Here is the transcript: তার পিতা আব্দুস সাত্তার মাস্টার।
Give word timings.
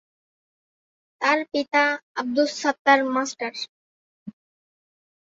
তার 1.21 1.39
পিতা 1.51 1.83
আব্দুস 2.19 2.51
সাত্তার 2.61 2.99
মাস্টার। 3.15 3.53